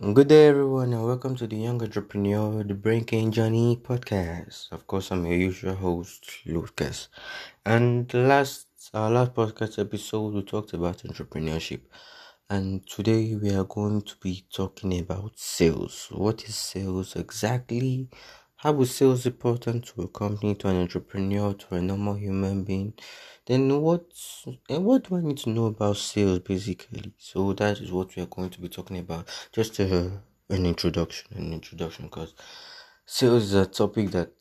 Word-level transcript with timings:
Good 0.00 0.28
day, 0.28 0.46
everyone, 0.48 0.92
and 0.92 1.04
welcome 1.04 1.34
to 1.36 1.46
the 1.48 1.56
Young 1.56 1.82
Entrepreneur, 1.82 2.62
the 2.62 2.74
Brain 2.74 3.04
Journey 3.32 3.76
podcast. 3.82 4.70
Of 4.70 4.86
course, 4.86 5.10
I'm 5.10 5.26
your 5.26 5.36
usual 5.36 5.74
host, 5.74 6.24
Lucas. 6.46 7.08
And 7.66 8.12
last, 8.14 8.68
our 8.94 9.10
last 9.10 9.34
podcast 9.34 9.78
episode, 9.80 10.34
we 10.34 10.42
talked 10.42 10.74
about 10.74 10.98
entrepreneurship, 10.98 11.80
and 12.50 12.86
today 12.88 13.36
we 13.36 13.50
are 13.52 13.64
going 13.64 14.02
to 14.02 14.16
be 14.22 14.46
talking 14.52 14.98
about 15.00 15.32
sales. 15.38 16.08
What 16.12 16.44
is 16.44 16.56
sales 16.56 17.16
exactly? 17.16 18.08
How 18.56 18.80
is 18.80 18.92
sales 18.94 19.26
important 19.26 19.84
to 19.86 20.02
a 20.02 20.08
company, 20.08 20.54
to 20.56 20.68
an 20.68 20.76
entrepreneur, 20.76 21.54
to 21.54 21.74
a 21.76 21.80
normal 21.82 22.14
human 22.14 22.64
being? 22.64 22.94
Then 23.46 23.80
what 23.80 24.06
and 24.68 24.84
what 24.84 25.04
do 25.08 25.16
I 25.16 25.20
need 25.20 25.38
to 25.38 25.50
know 25.50 25.66
about 25.66 25.98
sales 25.98 26.40
basically? 26.40 27.12
So 27.18 27.52
that 27.52 27.80
is 27.80 27.92
what 27.92 28.16
we 28.16 28.22
are 28.22 28.26
going 28.26 28.50
to 28.50 28.60
be 28.60 28.68
talking 28.68 28.98
about. 28.98 29.28
Just 29.52 29.78
uh, 29.80 30.08
an 30.48 30.66
introduction, 30.66 31.36
an 31.36 31.52
introduction, 31.52 32.06
because 32.06 32.34
sales 33.06 33.44
is 33.44 33.54
a 33.54 33.66
topic 33.66 34.10
that 34.12 34.32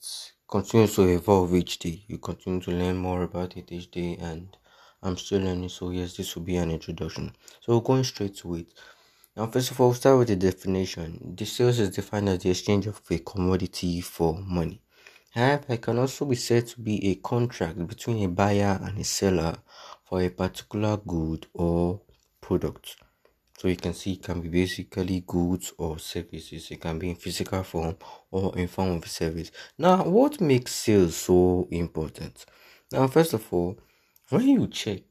continues 0.49 0.95
to 0.95 1.03
evolve 1.03 1.53
each 1.55 1.79
day. 1.79 2.03
You 2.07 2.17
continue 2.17 2.61
to 2.61 2.71
learn 2.71 2.97
more 2.97 3.23
about 3.23 3.57
it 3.57 3.71
each 3.71 3.91
day, 3.91 4.17
and 4.19 4.55
I'm 5.01 5.17
still 5.17 5.41
learning. 5.41 5.69
So 5.69 5.89
yes, 5.91 6.15
this 6.17 6.35
will 6.35 6.43
be 6.43 6.57
an 6.57 6.71
introduction. 6.71 7.35
So 7.61 7.79
going 7.81 8.03
straight 8.03 8.35
to 8.37 8.55
it. 8.55 8.73
Now, 9.35 9.47
first 9.47 9.71
of 9.71 9.81
all, 9.81 9.87
we'll 9.87 9.95
start 9.95 10.19
with 10.19 10.27
the 10.27 10.35
definition. 10.35 11.33
The 11.35 11.45
sales 11.45 11.79
is 11.79 11.89
defined 11.89 12.29
as 12.29 12.39
the 12.43 12.51
exchange 12.51 12.85
of 12.85 13.01
a 13.09 13.17
commodity 13.17 13.99
for 14.01 14.35
money. 14.35 14.79
However, 15.31 15.73
it 15.73 15.81
can 15.81 15.97
also 15.97 16.25
be 16.25 16.35
said 16.35 16.67
to 16.67 16.79
be 16.79 17.07
a 17.07 17.15
contract 17.15 17.87
between 17.87 18.23
a 18.23 18.29
buyer 18.29 18.79
and 18.83 18.99
a 18.99 19.03
seller 19.03 19.55
for 20.03 20.21
a 20.21 20.29
particular 20.29 20.97
good 20.97 21.47
or 21.55 22.01
product. 22.41 22.97
So 23.57 23.67
you 23.67 23.75
can 23.75 23.95
see 23.95 24.13
it 24.13 24.21
can 24.21 24.39
be 24.39 24.49
basically 24.49 25.23
goods 25.25 25.73
or 25.79 25.97
services. 25.97 26.69
It 26.69 26.81
can 26.81 26.99
be 26.99 27.09
in 27.09 27.15
physical 27.15 27.63
form 27.63 27.97
or 28.29 28.55
in 28.55 28.67
form 28.67 28.97
of 28.97 29.03
a 29.03 29.09
service. 29.09 29.51
Now, 29.79 30.03
what 30.03 30.41
makes 30.41 30.75
sales 30.75 31.15
so 31.15 31.67
important? 31.71 32.45
Now, 32.91 33.07
first 33.07 33.33
of 33.33 33.51
all, 33.51 33.79
when 34.29 34.47
you 34.47 34.67
check 34.67 35.01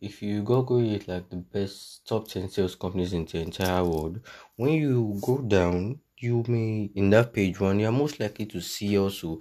if 0.00 0.22
you 0.22 0.42
Google 0.42 0.80
it 0.94 1.08
like 1.08 1.28
the 1.30 1.36
best 1.36 2.06
top 2.06 2.28
10 2.28 2.48
sales 2.48 2.74
companies 2.74 3.12
in 3.12 3.24
the 3.24 3.38
entire 3.40 3.84
world, 3.84 4.20
when 4.56 4.72
you 4.72 5.18
go 5.22 5.38
down, 5.38 6.00
you 6.18 6.44
may 6.48 6.90
in 6.94 7.10
that 7.10 7.32
page 7.32 7.60
one 7.60 7.78
you're 7.78 7.92
most 7.92 8.18
likely 8.18 8.44
to 8.46 8.60
see 8.60 8.98
also 8.98 9.38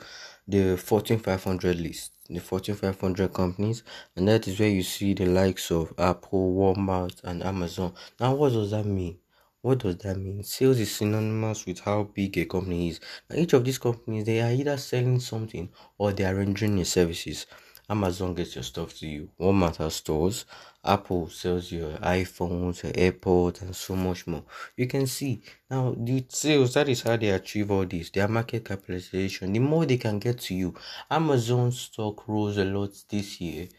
the 0.47 0.77
Fortune 0.77 1.17
500 1.17 1.79
list 1.79 2.11
the 2.29 2.39
Fortune 2.39 2.75
500 2.75 3.33
companies 3.33 3.81
and 4.15 4.27
that 4.27 4.47
is 4.47 4.59
where 4.59 4.69
you 4.69 4.83
see 4.83 5.13
the 5.15 5.25
likes 5.25 5.71
of 5.71 5.91
apple 5.97 6.53
walmart 6.53 7.19
and 7.23 7.43
amazon. 7.43 7.93
Now 8.19 8.35
what 8.35 8.53
does 8.53 8.71
that 8.71 8.85
mean? 8.85 9.17
What 9.61 9.79
does 9.79 9.97
that 9.99 10.17
mean? 10.17 10.43
Sales 10.43 10.79
is 10.79 10.95
synonymous 10.95 11.65
with 11.65 11.79
how 11.79 12.03
big 12.03 12.37
a 12.37 12.45
company 12.45 12.89
is. 12.89 12.99
Now, 13.29 13.37
each 13.37 13.53
of 13.53 13.65
these 13.65 13.79
companies 13.79 14.25
they 14.25 14.41
are 14.41 14.51
either 14.51 14.77
selling 14.77 15.19
something 15.19 15.69
or 15.97 16.11
they 16.13 16.25
are 16.25 16.35
rendering 16.35 16.83
services 16.85 17.45
Amazon 17.89 18.33
gets 18.33 18.55
your 18.55 18.63
stuff 18.63 18.93
to 18.95 19.07
you. 19.07 19.29
Walmart 19.39 19.77
has 19.77 19.95
stores. 19.95 20.45
Apple 20.83 21.29
sells 21.29 21.71
your 21.71 21.91
iPhones, 21.99 22.83
your 22.83 22.91
AirPods, 22.91 23.61
and 23.61 23.75
so 23.75 23.95
much 23.95 24.27
more. 24.27 24.43
You 24.75 24.87
can 24.87 25.07
see 25.07 25.41
now 25.69 25.95
the 25.97 26.25
sales. 26.27 26.73
That 26.73 26.89
is 26.89 27.01
how 27.01 27.15
they 27.15 27.29
achieve 27.29 27.71
all 27.71 27.85
this. 27.85 28.09
Their 28.09 28.27
market 28.27 28.65
capitalization. 28.65 29.53
The 29.53 29.59
more 29.59 29.85
they 29.85 29.97
can 29.97 30.19
get 30.19 30.39
to 30.41 30.53
you. 30.53 30.73
Amazon 31.09 31.71
stock 31.71 32.27
rose 32.27 32.57
a 32.57 32.65
lot 32.65 32.91
this 33.09 33.39
year 33.39 33.69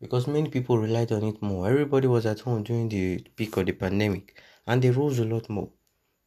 because 0.00 0.26
many 0.26 0.48
people 0.48 0.78
relied 0.78 1.10
on 1.10 1.24
it 1.24 1.42
more. 1.42 1.68
Everybody 1.68 2.06
was 2.06 2.26
at 2.26 2.40
home 2.40 2.62
during 2.62 2.88
the 2.88 3.18
peak 3.34 3.56
of 3.56 3.66
the 3.66 3.72
pandemic, 3.72 4.40
and 4.66 4.80
they 4.80 4.90
rose 4.90 5.18
a 5.18 5.24
lot 5.24 5.48
more 5.48 5.70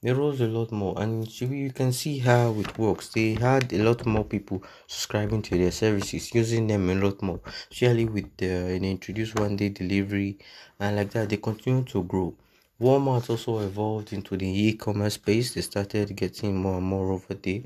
they 0.01 0.13
rose 0.13 0.39
a 0.41 0.47
lot 0.47 0.71
more 0.71 1.01
and 1.01 1.41
you 1.41 1.71
can 1.71 1.91
see 1.91 2.19
how 2.19 2.53
it 2.59 2.77
works. 2.77 3.09
They 3.09 3.33
had 3.33 3.73
a 3.73 3.83
lot 3.83 4.05
more 4.05 4.23
people 4.23 4.63
subscribing 4.87 5.41
to 5.43 5.57
their 5.57 5.71
services 5.71 6.33
using 6.33 6.67
them 6.67 6.89
a 6.89 6.95
lot 6.95 7.21
more 7.21 7.39
especially 7.71 8.05
with 8.05 8.35
the 8.37 8.79
they 8.79 8.91
introduced 8.91 9.39
one 9.39 9.55
day 9.55 9.69
delivery 9.69 10.37
and 10.79 10.95
like 10.95 11.11
that. 11.11 11.29
They 11.29 11.37
continue 11.37 11.83
to 11.85 12.03
grow. 12.03 12.33
Walmart 12.81 13.29
also 13.29 13.59
evolved 13.59 14.13
into 14.13 14.37
the 14.37 14.47
e-commerce 14.47 15.15
space. 15.15 15.53
They 15.53 15.61
started 15.61 16.15
getting 16.15 16.55
more 16.55 16.77
and 16.77 16.85
more 16.85 17.11
over 17.11 17.33
there. 17.33 17.61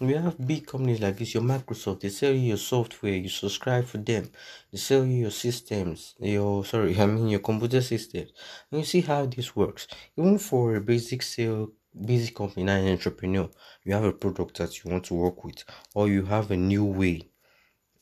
We 0.00 0.12
have 0.12 0.46
big 0.46 0.66
companies 0.66 1.00
like 1.00 1.16
this 1.16 1.34
your 1.34 1.42
microsoft. 1.42 2.00
They 2.00 2.10
sell 2.10 2.32
you 2.32 2.48
your 2.52 2.56
software. 2.58 3.14
You 3.14 3.28
subscribe 3.28 3.84
for 3.86 3.98
them. 3.98 4.30
They 4.70 4.78
sell 4.78 5.04
you 5.04 5.22
your 5.22 5.30
systems 5.32 6.14
your 6.20 6.64
sorry 6.64 6.96
i 7.00 7.06
mean 7.06 7.28
your 7.28 7.40
computer 7.40 7.80
systems. 7.80 8.30
And 8.70 8.80
you 8.80 8.84
see 8.84 9.00
how 9.00 9.26
this 9.26 9.56
works. 9.56 9.88
Even 10.16 10.38
for 10.38 10.76
a 10.76 10.80
basic 10.80 11.22
sale 11.22 11.72
busy 11.94 12.32
company, 12.32 12.64
not 12.64 12.80
an 12.80 12.88
entrepreneur, 12.88 13.48
you 13.84 13.92
have 13.92 14.04
a 14.04 14.12
product 14.12 14.58
that 14.58 14.82
you 14.82 14.90
want 14.90 15.04
to 15.04 15.14
work 15.14 15.44
with, 15.44 15.64
or 15.94 16.08
you 16.08 16.24
have 16.24 16.50
a 16.50 16.56
new 16.56 16.84
way, 16.84 17.28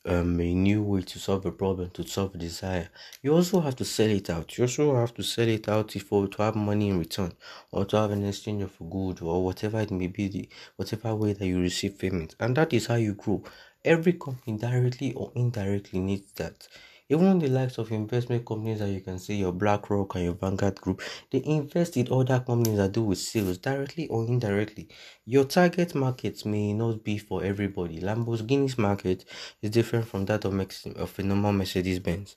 um, 0.05 0.39
a 0.39 0.53
new 0.53 0.83
way 0.83 1.01
to 1.01 1.19
solve 1.19 1.45
a 1.45 1.51
problem, 1.51 1.89
to 1.91 2.07
solve 2.07 2.35
a 2.35 2.37
desire. 2.37 2.89
You 3.21 3.33
also 3.33 3.59
have 3.59 3.75
to 3.77 3.85
sell 3.85 4.09
it 4.09 4.29
out. 4.29 4.57
You 4.57 4.63
also 4.63 4.95
have 4.95 5.13
to 5.15 5.23
sell 5.23 5.47
it 5.47 5.67
out 5.67 5.95
if 5.95 6.09
to 6.09 6.29
have 6.37 6.55
money 6.55 6.89
in 6.89 6.99
return, 6.99 7.33
or 7.71 7.85
to 7.85 7.97
have 7.97 8.11
an 8.11 8.25
exchange 8.25 8.63
of 8.63 8.77
good, 8.89 9.21
or 9.21 9.43
whatever 9.43 9.79
it 9.79 9.91
may 9.91 10.07
be, 10.07 10.27
the 10.27 10.49
whatever 10.75 11.15
way 11.15 11.33
that 11.33 11.45
you 11.45 11.59
receive 11.59 11.99
payment, 11.99 12.35
and 12.39 12.55
that 12.57 12.73
is 12.73 12.87
how 12.87 12.95
you 12.95 13.13
grow. 13.13 13.43
Every 13.85 14.13
company, 14.13 14.57
directly 14.57 15.13
or 15.13 15.31
indirectly, 15.35 15.99
needs 15.99 16.31
that. 16.33 16.67
Even 17.09 17.39
the 17.39 17.47
likes 17.47 17.77
of 17.77 17.93
investment 17.93 18.45
companies 18.45 18.79
that 18.79 18.89
you 18.89 18.99
can 18.99 19.17
see, 19.17 19.35
your 19.35 19.53
BlackRock 19.53 20.15
and 20.15 20.25
your 20.25 20.33
Vanguard 20.33 20.81
Group, 20.81 21.01
they 21.31 21.41
invest 21.45 21.95
in 21.95 22.11
other 22.11 22.41
companies 22.41 22.79
that 22.79 22.91
do 22.91 23.01
with 23.01 23.17
sales 23.17 23.57
directly 23.59 24.07
or 24.09 24.25
indirectly. 24.25 24.89
Your 25.25 25.45
target 25.45 25.95
market 25.95 26.45
may 26.45 26.73
not 26.73 27.05
be 27.05 27.17
for 27.17 27.45
everybody. 27.45 28.01
Lamborghini's 28.01 28.77
market 28.77 29.23
is 29.61 29.69
different 29.69 30.05
from 30.05 30.25
that 30.25 30.43
of, 30.43 30.51
Mex- 30.51 30.85
of 30.85 31.17
a 31.17 31.23
normal 31.23 31.53
Mercedes 31.53 31.99
Benz. 31.99 32.35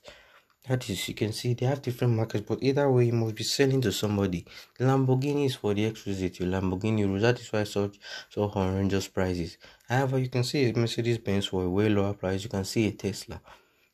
That 0.69 0.89
is, 0.89 1.05
you 1.09 1.15
can 1.15 1.33
see 1.33 1.53
they 1.53 1.65
have 1.65 1.81
different 1.81 2.13
markets, 2.13 2.45
but 2.47 2.59
either 2.61 2.89
way, 2.89 3.07
you 3.07 3.13
must 3.13 3.35
be 3.35 3.43
selling 3.43 3.81
to 3.81 3.91
somebody. 3.91 4.45
Lamborghini 4.79 5.47
is 5.47 5.55
for 5.55 5.73
the 5.73 5.83
exclusive 5.83 6.31
Lamborghini 6.47 7.05
rules. 7.05 7.23
That 7.23 7.41
is 7.41 7.51
why 7.51 7.65
such 7.65 7.99
so 8.29 8.47
horrendous 8.47 9.09
prices. 9.09 9.57
However, 9.89 10.17
you 10.17 10.29
can 10.29 10.45
see 10.45 10.69
a 10.69 10.73
Mercedes 10.73 11.17
Benz 11.17 11.47
for 11.47 11.65
a 11.65 11.69
way 11.69 11.89
lower 11.89 12.13
price. 12.13 12.43
You 12.43 12.49
can 12.49 12.63
see 12.63 12.87
a 12.87 12.91
Tesla 12.91 13.41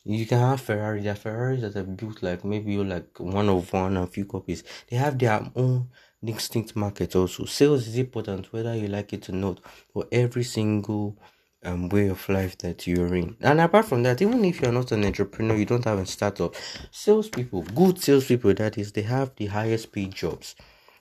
you 0.08 0.26
can 0.26 0.40
have 0.40 0.62
Ferrari. 0.62 1.02
There 1.02 1.14
are 1.14 1.16
Ferraris 1.16 1.62
that 1.62 1.76
are 1.76 1.84
built 1.84 2.24
like 2.24 2.44
maybe 2.46 2.78
like 2.78 3.20
one 3.20 3.50
of 3.50 3.72
one 3.74 3.98
and 3.98 4.10
few 4.10 4.26
copies. 4.26 4.64
They 4.90 4.98
have 4.98 5.18
their 5.20 5.42
own 5.56 5.90
distinct 6.24 6.76
market 6.76 7.16
also. 7.16 7.46
Sales 7.46 7.88
is 7.88 7.98
important 7.98 8.52
whether 8.54 8.76
you 8.76 8.88
like 8.88 9.14
it 9.14 9.30
or 9.30 9.34
not 9.34 9.60
for 9.94 10.06
every 10.12 10.44
single 10.44 11.18
um 11.64 11.90
way 11.90 12.08
of 12.08 12.28
life 12.30 12.58
that 12.60 12.88
you're 12.88 13.16
in. 13.16 13.36
And 13.42 13.60
apart 13.62 13.86
from 13.86 14.04
that, 14.04 14.22
even 14.22 14.44
if 14.46 14.62
you're 14.62 14.72
not 14.72 14.92
an 14.92 15.06
entrepreneur, 15.06 15.56
you 15.56 15.66
don't 15.66 15.86
have 15.86 16.00
a 16.00 16.06
startup, 16.06 16.56
salespeople, 16.92 17.64
good 17.64 18.02
salespeople 18.02 18.54
that 18.56 18.78
is, 18.78 18.92
they 18.92 19.02
have 19.04 19.36
the 19.36 19.48
highest 19.48 19.92
paid 19.92 20.14
jobs. 20.14 20.56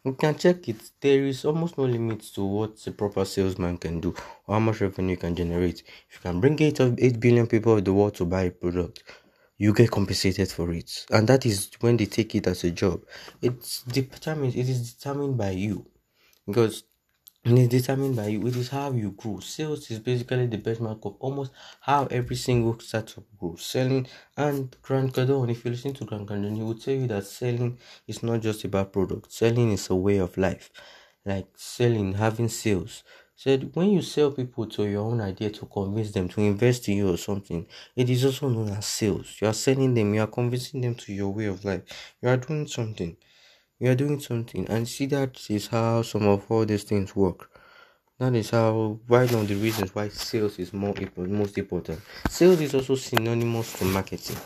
You 0.07 0.13
can 0.13 0.37
check 0.39 0.69
it. 0.69 0.77
There 1.01 1.27
is 1.27 1.45
almost 1.45 1.77
no 1.77 1.85
limit 1.85 2.21
to 2.35 2.45
what 2.45 2.87
a 2.87 2.93
proper 2.93 3.25
salesman 3.25 3.77
can 3.77 3.99
do 3.99 4.15
or 4.47 4.55
how 4.55 4.61
much 4.61 4.81
revenue 4.81 5.11
you 5.11 5.17
can 5.17 5.35
generate. 5.35 5.83
If 6.09 6.15
you 6.15 6.21
can 6.31 6.41
bring 6.41 6.63
8, 6.63 6.79
of 6.79 6.97
8 6.97 7.19
billion 7.19 7.49
people 7.49 7.77
of 7.77 7.85
the 7.85 7.93
world 7.93 8.15
to 8.15 8.25
buy 8.25 8.43
a 8.43 8.51
product, 8.53 9.03
you 9.59 9.75
get 9.75 9.91
compensated 9.91 10.49
for 10.49 10.73
it. 10.73 11.07
And 11.11 11.27
that 11.27 11.45
is 11.45 11.71
when 11.81 11.97
they 11.97 12.07
take 12.07 12.37
it 12.37 12.47
as 12.47 12.63
a 12.63 12.71
job. 12.71 13.03
It's 13.43 13.83
determined, 13.83 14.55
it 14.55 14.69
is 14.69 14.93
determined 14.93 15.37
by 15.37 15.51
you. 15.51 15.85
Because 16.47 16.85
and 17.47 17.59
it's 17.59 17.69
determined 17.71 18.17
by 18.17 18.27
you. 18.29 18.47
It 18.47 18.57
is 18.57 18.69
how 18.69 18.91
you 18.93 19.13
grow. 19.13 19.39
Sales 19.41 19.91
is 19.91 20.01
basically 20.01 20.47
the 20.49 20.59
benchmark 20.59 21.01
of 21.07 21.17
almost 21.21 21.53
how 21.81 22.07
every 22.07 22.37
single 22.37 22.79
startup 22.81 23.25
grows. 23.39 23.65
Selling 23.65 24.07
and 24.37 24.77
Grant 24.83 25.13
Cardone, 25.15 25.51
if 25.51 25.65
you 25.65 25.71
listen 25.71 25.95
to 25.95 26.05
Grant 26.05 26.27
Cardone, 26.29 26.57
he 26.57 26.63
will 26.63 26.75
tell 26.79 26.95
you 26.95 27.07
that 27.07 27.25
selling 27.25 27.79
is 28.07 28.23
not 28.23 28.41
just 28.41 28.65
about 28.65 28.93
product. 28.93 29.33
Selling 29.33 29.71
is 29.73 29.89
a 29.91 29.95
way 29.95 30.19
of 30.19 30.37
life. 30.37 30.71
Like 31.25 31.49
selling, 31.57 32.15
having 32.15 32.49
sales. 32.49 33.03
Said 33.37 33.71
when 33.75 33.91
you 33.91 34.03
sell 34.03 34.31
people 34.33 34.67
to 34.67 34.85
your 34.85 35.03
own 35.05 35.21
idea 35.21 35.51
to 35.51 35.67
convince 35.67 36.11
them 36.13 36.29
to 36.31 36.41
invest 36.41 36.89
in 36.89 36.97
you 36.99 37.13
or 37.13 37.19
something, 37.19 37.67
it 37.95 38.09
is 38.11 38.25
also 38.25 38.49
known 38.49 38.71
as 38.71 38.87
sales. 38.87 39.37
You 39.41 39.49
are 39.49 39.53
selling 39.55 39.95
them, 39.95 40.15
you 40.15 40.23
are 40.23 40.27
convincing 40.27 40.81
them 40.81 40.95
to 40.97 41.13
your 41.13 41.33
way 41.33 41.47
of 41.47 41.65
life. 41.65 41.83
You 42.23 42.31
are 42.31 42.39
doing 42.39 42.67
something 42.67 43.17
you 43.79 43.91
are 43.91 43.95
doing 43.95 44.19
something 44.19 44.67
and 44.69 44.89
see 44.89 45.07
that 45.07 45.51
is 45.51 45.67
how 45.67 46.01
some 46.03 46.27
of 46.27 46.51
all 46.51 46.65
these 46.65 46.85
things 46.85 47.15
work. 47.15 47.51
That 48.19 48.35
is 48.35 48.49
how 48.49 48.99
one 49.07 49.25
of 49.25 49.47
the 49.49 49.55
reasons 49.55 49.95
why 49.95 50.09
sales 50.09 50.59
is 50.59 50.73
more 50.73 50.95
most 51.17 51.59
important. 51.59 52.01
Sales 52.31 52.61
is 52.63 52.75
also 52.75 52.95
synonymous 52.95 53.75
to 53.75 53.85
marketing. 53.85 54.39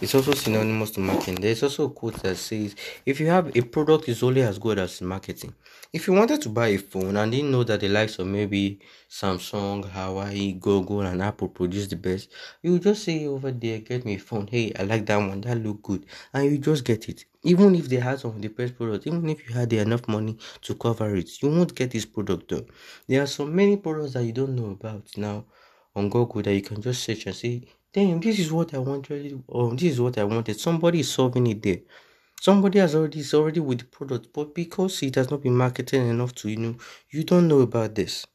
It's 0.00 0.14
also 0.14 0.32
synonymous 0.32 0.92
to 0.92 1.00
marketing. 1.00 1.34
There's 1.40 1.64
also 1.64 1.86
a 1.86 1.90
quote 1.90 2.22
that 2.22 2.36
says 2.36 2.76
if 3.04 3.18
you 3.18 3.26
have 3.26 3.54
a 3.56 3.62
product 3.62 4.08
is 4.08 4.22
only 4.22 4.42
as 4.42 4.60
good 4.60 4.78
as 4.78 5.02
marketing. 5.02 5.52
If 5.92 6.06
you 6.06 6.14
wanted 6.14 6.40
to 6.42 6.48
buy 6.48 6.68
a 6.68 6.78
phone 6.78 7.16
and 7.16 7.32
didn't 7.32 7.50
know 7.50 7.64
that 7.64 7.80
the 7.80 7.88
likes 7.88 8.20
of 8.20 8.28
maybe 8.28 8.78
samsung 9.10 9.90
huawei 9.90 10.58
google 10.60 11.00
and 11.00 11.20
apple 11.20 11.48
produce 11.48 11.88
the 11.88 11.96
best 11.96 12.30
you 12.62 12.78
just 12.78 13.02
say 13.02 13.26
over 13.26 13.50
there 13.50 13.80
get 13.80 14.04
me 14.04 14.14
a 14.14 14.18
phone. 14.18 14.46
Hey 14.46 14.72
i 14.78 14.84
like 14.84 15.04
that 15.06 15.16
one. 15.16 15.40
That 15.40 15.58
look 15.58 15.82
good. 15.82 16.06
And 16.32 16.50
you 16.50 16.58
just 16.58 16.84
get 16.84 17.08
it 17.08 17.24
even 17.42 17.74
if 17.74 17.88
they 17.88 17.96
had 17.96 18.20
some 18.20 18.30
of 18.32 18.42
the 18.42 18.48
best 18.48 18.76
products, 18.76 19.06
even 19.06 19.28
if 19.28 19.48
you 19.48 19.54
had 19.54 19.72
enough 19.72 20.06
money 20.08 20.36
to 20.62 20.74
cover 20.74 21.14
it, 21.16 21.30
you 21.42 21.48
won't 21.50 21.74
get 21.74 21.90
this 21.90 22.04
product 22.06 22.48
done. 22.48 22.66
There 23.08 23.22
are 23.22 23.26
so 23.26 23.46
many 23.46 23.76
products 23.76 24.12
that 24.14 24.24
you 24.24 24.32
don't 24.32 24.54
know 24.56 24.70
about 24.70 25.06
now 25.16 25.46
on 25.94 26.08
Google 26.10 26.42
that 26.42 26.54
you 26.54 26.62
can 26.62 26.80
just 26.82 27.02
search 27.02 27.26
and 27.26 27.34
say, 27.34 27.62
damn, 27.92 28.20
this 28.20 28.38
is 28.38 28.52
what 28.52 28.74
I 28.74 28.78
wanted, 28.78 29.42
or 29.48 29.70
this 29.74 29.92
is 29.94 30.00
what 30.00 30.18
I 30.18 30.24
wanted. 30.24 30.58
Somebody 30.60 31.00
is 31.00 31.10
solving 31.10 31.46
it 31.46 31.62
there. 31.62 31.80
Somebody 32.40 32.78
has 32.80 32.94
already 32.94 33.20
is 33.20 33.34
already 33.34 33.60
with 33.60 33.78
the 33.80 33.84
product, 33.86 34.28
but 34.32 34.54
because 34.54 35.02
it 35.02 35.14
has 35.16 35.30
not 35.30 35.42
been 35.42 35.56
marketed 35.56 36.02
enough 36.02 36.34
to 36.36 36.48
you 36.50 36.56
know, 36.56 36.76
you 37.10 37.24
don't 37.24 37.48
know 37.48 37.60
about 37.60 37.94
this. 37.94 38.26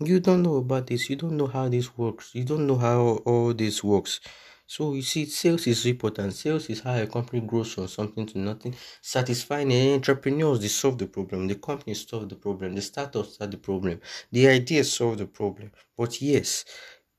You 0.00 0.20
don't 0.20 0.42
know 0.42 0.56
about 0.56 0.86
this. 0.86 1.10
You 1.10 1.16
don't 1.16 1.36
know 1.36 1.46
how 1.48 1.68
this 1.68 1.96
works. 1.98 2.30
You 2.34 2.44
don't 2.44 2.66
know 2.66 2.76
how 2.76 3.00
all 3.26 3.52
this 3.54 3.82
works. 3.82 4.20
So 4.66 4.92
you 4.94 5.00
see, 5.02 5.24
sales 5.26 5.66
is 5.66 5.86
important. 5.86 6.32
Sales 6.34 6.68
is 6.68 6.80
how 6.80 6.96
a 7.00 7.06
company 7.06 7.40
grows 7.40 7.72
from 7.74 7.88
something 7.88 8.26
to 8.26 8.38
nothing. 8.38 8.74
Satisfying 9.00 9.72
entrepreneurs, 9.72 10.60
they 10.60 10.68
solve 10.68 10.98
the 10.98 11.06
problem. 11.06 11.48
The 11.48 11.54
company 11.56 11.94
solve 11.94 12.28
the 12.28 12.36
problem. 12.36 12.74
The 12.74 12.82
startups 12.82 13.36
solve 13.38 13.50
the 13.50 13.56
problem. 13.58 14.00
The 14.32 14.48
ideas 14.48 14.92
solve 14.92 15.18
the 15.18 15.26
problem. 15.26 15.70
But 15.96 16.20
yes, 16.20 16.64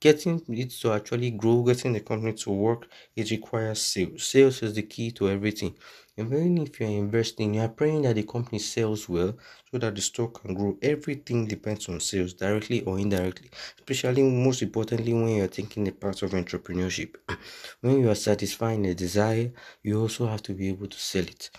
getting 0.08 0.36
it 0.64 0.72
to 0.82 0.88
actually 0.98 1.32
grow, 1.42 1.58
getting 1.70 1.94
the 1.94 2.00
company 2.10 2.34
to 2.44 2.50
work, 2.52 2.82
it 3.16 3.30
requires 3.32 3.82
sales. 3.82 4.24
Sales 4.34 4.58
is 4.64 4.74
the 4.76 4.84
key 4.94 5.10
to 5.18 5.24
everything. 5.36 5.74
Even 6.18 6.58
if 6.66 6.80
you're 6.80 6.90
investing, 7.06 7.54
you're 7.56 7.68
praying 7.80 8.02
that 8.04 8.16
the 8.16 8.24
company 8.24 8.60
sells 8.60 9.08
well 9.10 9.34
so 9.70 9.78
that 9.78 9.94
the 9.96 10.02
stock 10.02 10.42
can 10.42 10.54
grow. 10.54 10.78
Everything 10.82 11.46
depends 11.48 11.90
on 11.90 12.00
sales, 12.00 12.34
directly 12.34 12.80
or 12.88 12.98
indirectly. 13.00 13.50
Especially, 13.80 14.24
most 14.24 14.62
importantly, 14.62 15.14
when 15.14 15.36
you're 15.38 15.48
thinking 15.58 15.84
the 15.84 15.92
part 15.92 16.22
of 16.24 16.32
entrepreneurship. 16.32 17.12
when 17.82 18.00
you 18.00 18.10
are 18.10 18.16
satisfying 18.30 18.86
a 18.86 18.94
desire, 18.96 19.52
you 19.84 20.00
also 20.02 20.28
have 20.28 20.42
to 20.44 20.54
be 20.54 20.70
able 20.70 20.88
to 20.88 20.98
sell 21.00 21.24
it. 21.36 21.50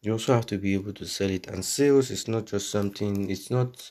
You 0.00 0.12
also 0.12 0.32
have 0.34 0.46
to 0.46 0.56
be 0.58 0.72
able 0.74 0.94
to 0.94 1.06
sell 1.06 1.28
it. 1.30 1.46
And 1.48 1.62
sales 1.64 2.10
is 2.10 2.28
not 2.28 2.46
just 2.46 2.70
something, 2.70 3.28
it's 3.30 3.50
not 3.50 3.90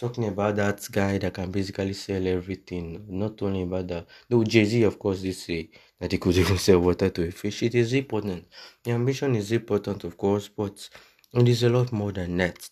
talking 0.00 0.26
about 0.26 0.56
that 0.56 0.78
guy 0.90 1.18
that 1.18 1.34
can 1.34 1.50
basically 1.50 1.92
sell 1.94 2.26
everything. 2.26 3.04
Not 3.08 3.40
only 3.42 3.62
about 3.62 3.86
that. 3.88 4.06
Though 4.28 4.44
Jay 4.44 4.64
Z, 4.64 4.82
of 4.84 4.98
course, 4.98 5.20
they 5.22 5.32
say 5.32 5.70
that 5.98 6.12
he 6.12 6.18
could 6.18 6.36
even 6.36 6.58
sell 6.66 6.80
water 6.80 7.10
to 7.10 7.28
a 7.28 7.30
fish. 7.30 7.62
It 7.62 7.74
is 7.74 7.92
important. 7.92 8.46
The 8.84 8.92
ambition 8.92 9.34
is 9.36 9.52
important, 9.52 10.04
of 10.04 10.16
course, 10.16 10.48
but 10.48 10.88
it 11.34 11.48
is 11.48 11.62
a 11.62 11.68
lot 11.70 11.92
more 11.92 12.12
than 12.12 12.36
that. 12.38 12.68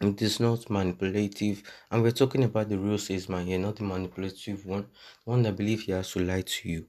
It 0.00 0.22
is 0.22 0.40
not 0.40 0.70
manipulative, 0.70 1.62
and 1.90 2.02
we're 2.02 2.12
talking 2.22 2.44
about 2.44 2.68
the 2.70 2.78
real 2.78 2.98
salesman 2.98 3.46
here, 3.48 3.58
not 3.58 3.76
the 3.76 3.84
manipulative 3.84 4.66
one, 4.66 4.84
the 5.24 5.30
one 5.32 5.42
that 5.44 5.56
believes 5.56 5.84
he 5.84 5.92
has 5.92 6.12
to 6.12 6.20
lie 6.20 6.42
to 6.42 6.68
you. 6.68 6.88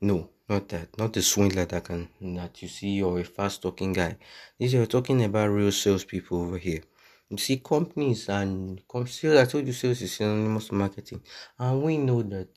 No, 0.00 0.30
not 0.48 0.68
that, 0.68 0.96
not 0.98 1.12
the 1.14 1.22
swindler 1.22 1.64
that 1.64 1.84
can 1.84 2.08
that 2.36 2.62
you 2.62 2.68
see 2.68 3.02
or 3.02 3.18
a 3.18 3.24
fast 3.24 3.62
talking 3.62 3.92
guy. 3.92 4.18
These 4.58 4.74
are 4.76 4.86
talking 4.86 5.24
about 5.24 5.48
real 5.48 5.72
salespeople 5.72 6.40
over 6.42 6.58
here. 6.58 6.84
You 7.30 7.38
see, 7.38 7.58
companies 7.58 8.28
and 8.28 8.80
sales, 9.06 9.38
I 9.38 9.44
told 9.50 9.66
you 9.66 9.72
sales 9.72 10.00
is 10.02 10.12
synonymous 10.14 10.68
to 10.68 10.74
marketing, 10.74 11.22
and 11.58 11.82
we 11.82 11.96
know 11.98 12.22
that 12.22 12.48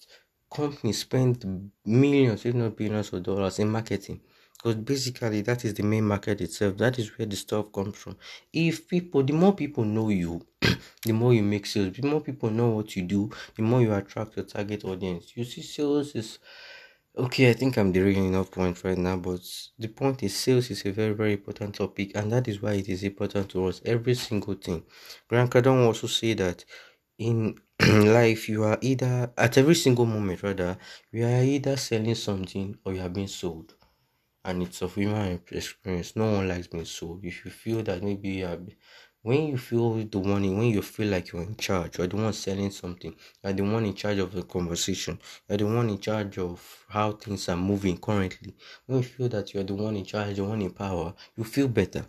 companies 0.51 0.99
spend 0.99 1.71
millions, 1.85 2.45
if 2.45 2.53
not 2.55 2.75
billions 2.77 3.11
of 3.13 3.23
dollars 3.23 3.59
in 3.59 3.69
marketing. 3.69 4.21
Because 4.57 4.75
basically, 4.75 5.41
that 5.41 5.63
is 5.65 5.73
the 5.75 5.83
main 5.83 6.05
market 6.05 6.41
itself. 6.41 6.77
That 6.77 6.97
is 6.99 7.15
where 7.17 7.27
the 7.27 7.35
stuff 7.35 7.71
comes 7.71 7.95
from. 7.95 8.17
If 8.51 8.87
people, 8.87 9.23
the 9.23 9.33
more 9.33 9.55
people 9.55 9.85
know 9.85 10.09
you, 10.09 10.45
the 11.05 11.11
more 11.13 11.33
you 11.33 11.43
make 11.43 11.65
sales. 11.65 11.93
The 11.95 12.07
more 12.07 12.21
people 12.21 12.49
know 12.49 12.69
what 12.69 12.95
you 12.95 13.03
do, 13.03 13.29
the 13.55 13.61
more 13.61 13.81
you 13.81 13.93
attract 13.93 14.35
your 14.35 14.45
target 14.45 14.83
audience. 14.83 15.33
You 15.35 15.43
see, 15.45 15.61
sales 15.61 16.15
is 16.15 16.39
okay. 17.17 17.49
I 17.49 17.53
think 17.53 17.77
I'm 17.77 17.91
derailing 17.91 18.27
enough 18.27 18.51
point 18.51 18.83
right 18.83 18.97
now, 18.97 19.17
but 19.17 19.41
the 19.77 19.87
point 19.87 20.23
is, 20.23 20.35
sales 20.37 20.69
is 20.71 20.85
a 20.85 20.91
very, 20.91 21.13
very 21.13 21.33
important 21.33 21.75
topic, 21.75 22.15
and 22.15 22.31
that 22.31 22.47
is 22.47 22.61
why 22.61 22.73
it 22.73 22.89
is 22.89 23.03
important 23.03 23.49
to 23.51 23.65
us. 23.67 23.81
Every 23.85 24.15
single 24.15 24.55
thing. 24.55 24.83
Grant 25.27 25.51
Cardone 25.51 25.85
also 25.85 26.07
say 26.07 26.33
that 26.35 26.63
in 27.19 27.59
life 27.81 28.49
you 28.49 28.63
are 28.63 28.79
either 28.81 29.33
at 29.37 29.57
every 29.57 29.75
single 29.75 30.05
moment 30.07 30.43
rather 30.43 30.77
you 31.11 31.25
are 31.25 31.43
either 31.43 31.77
selling 31.77 32.15
something 32.15 32.77
or 32.85 32.93
you 32.93 33.01
are 33.01 33.09
being 33.09 33.27
sold 33.27 33.75
and 34.45 34.63
it's 34.63 34.81
of 34.81 34.95
human 34.95 35.41
experience 35.51 36.15
no 36.15 36.33
one 36.33 36.47
likes 36.47 36.67
being 36.67 36.85
sold 36.85 37.23
if 37.25 37.43
you 37.45 37.51
feel 37.51 37.83
that 37.83 38.03
maybe 38.03 38.29
you 38.29 38.45
are 38.45 38.59
when 39.27 39.47
you 39.47 39.57
feel 39.57 39.94
the 40.13 40.19
one 40.19 40.44
when 40.57 40.69
you 40.75 40.81
feel 40.81 41.09
like 41.09 41.31
you're 41.31 41.41
in 41.41 41.56
charge 41.57 41.97
you're 41.97 42.07
the 42.07 42.15
one 42.15 42.31
selling 42.31 42.71
something 42.71 43.13
you're 43.44 43.53
the 43.53 43.62
one 43.62 43.85
in 43.85 43.94
charge 43.94 44.19
of 44.19 44.31
the 44.31 44.44
conversation 44.44 45.19
you're 45.47 45.57
the 45.57 45.65
one 45.65 45.89
in 45.89 46.00
charge 46.00 46.38
of 46.38 46.85
how 46.88 47.12
things 47.12 47.50
are 47.50 47.57
moving 47.57 47.97
currently 47.97 48.56
when 48.85 49.00
you 49.00 49.03
feel 49.03 49.27
that 49.27 49.53
you're 49.53 49.63
the 49.65 49.74
one 49.74 49.97
in 49.97 50.06
charge 50.06 50.38
the 50.38 50.44
one 50.44 50.62
in 50.62 50.71
power 50.71 51.13
you 51.35 51.44
feel 51.44 51.68
better 51.68 52.06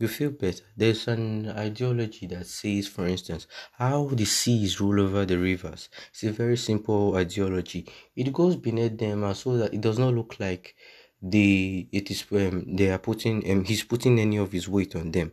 you 0.00 0.06
feel 0.06 0.30
better. 0.30 0.62
There's 0.76 1.08
an 1.08 1.48
ideology 1.48 2.28
that 2.28 2.46
says, 2.46 2.86
for 2.86 3.08
instance, 3.08 3.48
how 3.72 4.06
the 4.12 4.26
seas 4.26 4.80
rule 4.80 5.00
over 5.00 5.26
the 5.26 5.36
rivers. 5.36 5.88
It's 6.10 6.22
a 6.22 6.30
very 6.30 6.56
simple 6.56 7.16
ideology. 7.16 7.84
It 8.14 8.32
goes 8.32 8.54
beneath 8.54 8.96
them 8.96 9.34
so 9.34 9.56
that 9.56 9.74
it 9.74 9.80
does 9.80 9.98
not 9.98 10.14
look 10.14 10.36
like 10.38 10.76
the 11.20 11.88
it 11.90 12.12
is 12.12 12.24
um, 12.30 12.76
they 12.76 12.90
are 12.90 12.98
putting 12.98 13.50
um, 13.50 13.64
he's 13.64 13.82
putting 13.82 14.20
any 14.20 14.36
of 14.36 14.52
his 14.52 14.68
weight 14.68 14.94
on 14.94 15.10
them. 15.10 15.32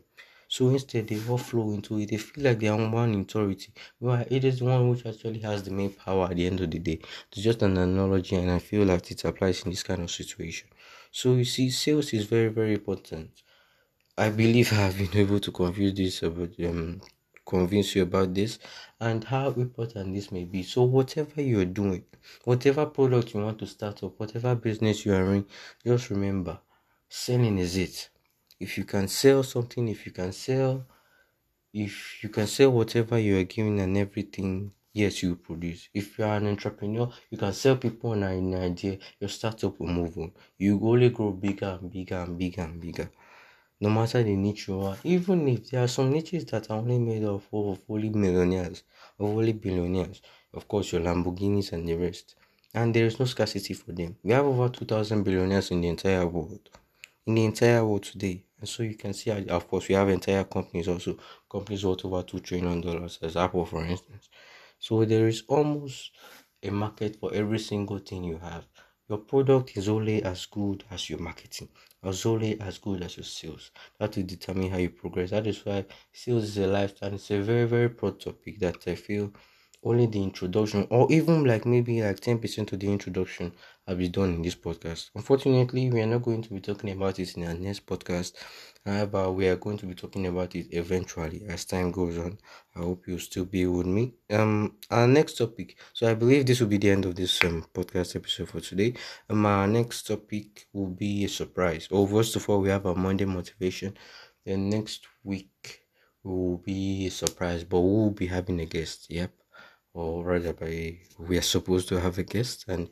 So 0.56 0.62
instead, 0.75 1.07
they 1.07 1.19
all 1.30 1.38
flow 1.50 1.68
into 1.75 2.00
it. 2.00 2.10
They 2.12 2.18
feel 2.18 2.44
like 2.46 2.60
they 2.60 2.68
are 2.68 2.90
one 3.02 3.13
authority. 3.22 3.72
Well, 4.00 4.25
it 4.36 4.44
is 4.50 4.60
the 4.60 4.66
one 4.66 4.90
which 4.90 5.06
actually 5.06 5.40
has 5.50 5.63
the 5.63 5.72
main 5.72 5.94
power 5.94 6.25
at 6.30 6.36
the 6.38 6.46
end 6.48 6.60
of 6.62 6.69
the 6.72 6.80
day. 6.80 7.00
It's 7.31 7.42
just 7.48 7.62
an 7.62 7.78
analogy, 7.78 8.36
and 8.38 8.50
I 8.52 8.60
feel 8.60 8.86
like 8.86 9.12
it 9.12 9.24
applies 9.25 9.63
in 9.63 9.72
this 9.72 9.84
kind 9.84 10.02
of 10.04 10.12
situation. 10.12 10.69
So 11.12 11.34
you 11.36 11.46
see, 11.46 11.69
sales 11.69 12.13
is 12.13 12.25
very, 12.25 12.50
very 12.60 12.74
important. 12.74 13.31
I 14.18 14.30
believe 14.30 14.74
I 14.74 14.88
have 14.88 14.98
been 14.98 15.16
able 15.24 15.40
to 15.40 15.52
confuse 15.54 15.94
this 15.94 16.22
about 16.24 16.60
um 16.69 17.02
convince 17.46 17.96
you 17.96 18.04
about 18.04 18.34
this 18.34 18.60
and 19.00 19.24
how 19.24 19.52
important 19.52 20.13
this 20.16 20.31
may 20.34 20.44
be. 20.44 20.63
So 20.63 20.84
whatever 20.84 21.42
you're 21.42 21.63
doing, 21.81 22.04
whatever 22.44 22.86
product 22.88 23.34
you 23.34 23.40
want 23.42 23.60
to 23.60 23.68
start 23.68 24.04
up, 24.04 24.19
whatever 24.19 24.54
business 24.56 25.06
you 25.06 25.13
are 25.13 25.34
in, 25.36 25.46
just 25.86 26.10
remember 26.10 26.60
selling 27.07 27.57
is 27.60 27.78
it. 27.78 28.10
If 28.60 28.78
you 28.78 28.86
can 28.86 29.07
sell 29.07 29.44
something, 29.44 29.88
if 29.88 30.06
you 30.06 30.12
can 30.12 30.31
sell 30.31 30.86
if 31.74 32.24
you 32.24 32.30
can 32.30 32.48
sell 32.48 32.72
whatever 32.72 33.19
you 33.19 33.38
are 33.38 33.44
giving 33.44 33.81
and 33.81 33.98
everything, 33.98 34.72
yes, 34.94 35.22
you 35.22 35.36
produce. 35.36 35.90
If 35.94 36.18
you 36.18 36.24
are 36.24 36.38
an 36.38 36.48
entrepreneur, 36.48 37.12
you 37.30 37.38
can 37.38 37.52
sell 37.52 37.75
people 37.75 38.13
an 38.13 38.54
idea, 38.54 38.98
your 39.19 39.30
startup 39.30 39.78
will 39.78 39.88
move 39.88 40.18
on. 40.18 40.31
You 40.57 40.80
only 40.81 41.10
grow 41.10 41.31
bigger 41.31 41.78
and 41.81 41.92
bigger 41.92 42.16
and 42.16 42.38
bigger 42.38 42.62
and 42.62 42.80
bigger 42.80 43.12
no 43.80 43.90
matter 43.90 44.24
the 44.24 44.36
niche 44.36 44.68
you 44.68 44.80
are. 44.81 44.98
Even 45.04 45.48
if 45.48 45.69
there 45.69 45.84
are 45.84 45.88
some 45.88 46.12
niches 46.12 46.46
that 46.46 46.69
are 46.72 46.78
only 46.78 46.98
made 46.98 47.24
of, 47.24 47.46
of 47.52 47.81
only 47.90 48.09
millionaires, 48.09 48.83
of 49.19 49.28
only 49.28 49.54
billionaires, 49.54 50.21
of 50.54 50.68
course, 50.68 50.92
your 50.94 51.02
Lamborghinis 51.02 51.74
and 51.74 51.88
the 51.88 51.95
rest. 51.95 52.35
And 52.74 52.94
there 52.94 53.06
is 53.06 53.19
no 53.19 53.26
scarcity 53.26 53.74
for 53.74 53.92
them. 53.92 54.16
We 54.24 54.33
have 54.33 54.45
over 54.45 54.69
2,000 54.69 55.24
billionaires 55.24 55.71
in 55.71 55.81
the 55.81 55.90
entire 55.90 56.26
world. 56.26 56.69
In 57.26 57.35
the 57.35 57.45
entire 57.45 57.85
world 57.85 58.04
today. 58.04 58.44
And 58.59 58.68
so 58.69 58.83
you 58.83 58.95
can 58.95 59.14
see, 59.14 59.31
of 59.31 59.68
course, 59.68 59.88
we 59.90 59.95
have 59.95 60.09
entire 60.09 60.44
companies 60.45 60.88
also, 60.88 61.18
companies 61.50 61.85
worth 61.85 62.06
over 62.06 62.24
$2 62.24 62.40
trillion, 62.40 62.83
as 63.21 63.35
Apple, 63.35 63.66
for 63.66 63.85
instance. 63.85 64.30
So 64.80 65.04
there 65.06 65.28
is 65.28 65.44
almost 65.47 66.12
a 66.64 66.69
market 66.71 67.18
for 67.19 67.33
every 67.33 67.59
single 67.59 68.00
thing 68.00 68.24
you 68.24 68.38
have. 68.38 68.68
Your 69.07 69.19
product 69.19 69.78
is 69.78 69.88
only 69.88 70.24
as 70.24 70.45
good 70.47 70.83
as 70.90 71.09
your 71.09 71.19
marketing, 71.19 71.69
as 72.04 72.26
only 72.26 72.59
as 72.59 72.80
good 72.80 73.04
as 73.04 73.18
your 73.18 73.24
sales. 73.24 73.71
That 74.00 74.16
will 74.16 74.24
determine 74.26 74.71
how 74.71 74.78
you 74.78 74.90
progress. 74.90 75.30
That 75.30 75.45
is 75.47 75.64
why 75.64 75.85
sales 76.12 76.45
is 76.45 76.57
a 76.57 76.68
lifestyle. 76.68 77.14
It's 77.14 77.30
a 77.31 77.42
very, 77.42 77.68
very 77.68 77.90
broad 77.90 78.19
topic 78.19 78.59
that 78.59 78.88
I 78.88 78.95
feel 78.95 79.31
only 79.85 80.07
the 80.07 80.21
introduction, 80.21 80.87
or 80.89 81.07
even 81.11 81.45
like 81.45 81.65
maybe 81.65 82.01
like 82.01 82.19
10% 82.19 82.73
of 82.73 82.80
the 82.80 82.92
introduction, 82.92 83.54
have 83.87 83.97
been 83.99 84.11
done 84.11 84.33
in 84.33 84.42
this 84.42 84.56
podcast. 84.56 85.11
Unfortunately, 85.15 85.89
we 85.92 86.01
are 86.01 86.07
not 86.07 86.23
going 86.23 86.42
to 86.42 86.54
be 86.54 86.59
talking 86.59 86.89
about 86.92 87.19
it 87.19 87.37
in 87.37 87.47
our 87.47 87.54
next 87.54 87.85
podcast. 87.85 88.33
However, 88.85 89.31
we 89.31 89.47
are 89.47 89.56
going 89.56 89.77
to 89.77 89.85
be 89.85 89.95
talking 89.95 90.27
about 90.27 90.56
it 90.56 90.68
eventually 90.71 91.44
as 91.47 91.65
time 91.65 91.92
goes 91.92 92.18
on. 92.18 92.37
I 92.75 92.80
hope 92.80 93.04
you'll 93.07 93.19
still 93.19 93.45
be 93.45 93.65
with 93.65 93.85
me. 93.87 94.13
Um, 94.30 94.77
our 94.89 95.07
next 95.07 95.37
topic. 95.37 95.77
So 95.94 96.09
I 96.09 96.13
believe 96.15 96.45
this 96.45 96.59
will 96.59 96.68
be 96.68 96.77
the 96.77 96.92
end 96.92 97.06
of 97.06 97.15
this 97.15 97.44
um 97.44 97.65
podcast 97.73 98.15
episode 98.15 98.49
for 98.49 98.61
today. 98.61 98.94
Um, 99.30 99.45
our 99.45 99.68
next 99.68 100.07
topic 100.07 100.68
will 100.73 100.87
be 101.04 101.25
a 101.25 101.30
surprise. 101.30 101.87
Oh, 101.92 102.06
first 102.07 102.35
of 102.35 102.49
all, 102.49 102.61
we 102.61 102.69
have 102.69 102.85
our 102.85 102.95
Monday 102.95 103.25
motivation. 103.25 103.97
Then 104.45 104.69
next 104.69 105.07
week 105.23 105.81
will 106.23 106.57
be 106.57 107.07
a 107.07 107.11
surprise, 107.11 107.63
but 107.63 107.81
we'll 107.81 108.11
be 108.11 108.27
having 108.27 108.59
a 108.59 108.65
guest. 108.65 109.07
Yep, 109.09 109.31
or 109.95 110.23
rather, 110.31 110.54
by 110.54 110.99
we 111.19 111.37
are 111.37 111.49
supposed 111.56 111.87
to 111.90 111.99
have 111.99 112.18
a 112.18 112.23
guest 112.23 112.66
and 112.68 112.90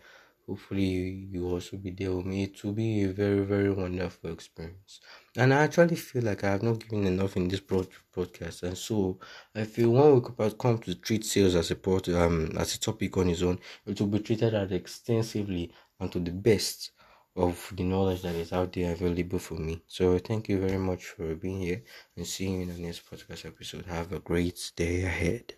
hopefully 0.48 1.28
you 1.34 1.48
also 1.48 1.78
be 1.78 1.92
there 1.92 2.12
with 2.16 2.26
me 2.26 2.44
it 2.44 2.64
will 2.64 2.74
be 2.74 3.04
a 3.04 3.08
very 3.22 3.42
very 3.54 3.72
wonderful 3.72 4.30
experience 4.32 5.00
and 5.38 5.54
i 5.54 5.64
actually 5.64 5.96
feel 5.96 6.24
like 6.24 6.44
i 6.44 6.52
have 6.52 6.64
not 6.64 6.80
given 6.84 7.06
enough 7.08 7.38
in 7.38 7.48
this 7.48 7.62
broad 7.62 7.88
podcast 8.16 8.64
and 8.64 8.78
so 8.78 9.18
i 9.56 9.64
feel 9.64 9.90
when 9.92 10.16
we 10.16 10.22
could 10.22 10.58
come 10.58 10.78
to 10.80 10.96
treat 10.96 11.24
sales 11.26 11.56
as 11.56 11.72
a 11.72 11.76
part 11.76 12.10
um 12.10 12.52
as 12.58 12.76
a 12.76 12.80
topic 12.80 13.16
on 13.18 13.30
its 13.30 13.42
own 13.42 13.58
it 13.86 14.00
will 14.00 14.08
be 14.08 14.20
treated 14.20 14.54
as 14.54 14.72
extensively 14.72 15.72
and 16.00 16.12
to 16.12 16.20
the 16.20 16.32
best 16.32 16.92
of 17.36 17.72
the 17.76 17.84
knowledge 17.84 18.22
that 18.22 18.36
is 18.36 18.54
out 18.54 18.72
there 18.74 18.92
available 18.94 19.40
for 19.40 19.56
me. 19.56 19.82
So 19.88 20.20
thank 20.20 20.50
you 20.50 20.60
very 20.60 20.78
much 20.78 21.04
for 21.06 21.34
being 21.36 21.62
here 21.62 21.84
and 22.16 22.28
seeing 22.28 22.56
you 22.58 22.62
in 22.62 22.68
the 22.70 22.80
next 22.80 23.10
podcast 23.10 23.46
episode. 23.48 23.86
Have 23.88 24.14
a 24.14 24.20
great 24.20 24.72
day 24.76 25.04
ahead. 25.04 25.54